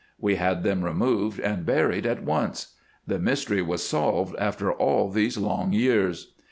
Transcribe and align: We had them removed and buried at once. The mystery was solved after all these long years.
We 0.17 0.37
had 0.37 0.63
them 0.63 0.83
removed 0.83 1.39
and 1.39 1.63
buried 1.63 2.07
at 2.07 2.23
once. 2.23 2.73
The 3.05 3.19
mystery 3.19 3.61
was 3.61 3.87
solved 3.87 4.35
after 4.39 4.71
all 4.71 5.11
these 5.11 5.37
long 5.37 5.73
years. 5.73 6.33